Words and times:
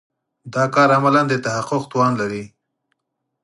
دا 0.53 0.63
کار 0.75 0.89
عملاً 0.97 1.21
د 1.29 1.33
تحقق 1.45 1.83
توان 1.91 2.13
لري. 2.21 2.43